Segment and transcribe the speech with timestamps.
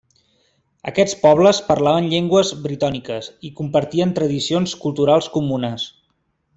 [0.91, 5.89] Aquests pobles parlaven llengües britòniques i compartien tradicions culturals comunes.